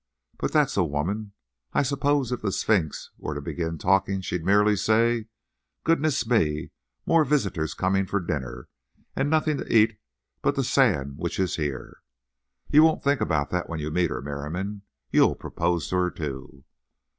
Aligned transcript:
But 0.39 0.51
that's 0.51 0.75
a 0.77 0.83
woman. 0.83 1.33
I 1.73 1.83
suppose 1.83 2.31
if 2.31 2.41
the 2.41 2.51
Sphinx 2.51 3.11
were 3.19 3.35
to 3.35 3.39
begin 3.39 3.77
talking 3.77 4.19
she'd 4.21 4.43
merely 4.43 4.75
say: 4.75 5.27
'Goodness 5.83 6.25
me! 6.25 6.71
more 7.05 7.23
visitors 7.23 7.75
coming 7.75 8.07
for 8.07 8.19
dinner, 8.19 8.67
and 9.15 9.29
nothing 9.29 9.57
to 9.57 9.71
eat 9.71 9.99
but 10.41 10.55
the 10.55 10.63
sand 10.63 11.19
which 11.19 11.39
is 11.39 11.57
here.' 11.57 12.01
But 12.65 12.73
you 12.73 12.81
won't 12.81 13.03
think 13.03 13.21
about 13.21 13.51
that 13.51 13.69
when 13.69 13.79
you 13.79 13.91
meet 13.91 14.09
her, 14.09 14.23
Merriam. 14.23 14.81
You'll 15.11 15.35
propose 15.35 15.87
to 15.89 15.97
her 15.97 16.09
too." 16.09 16.63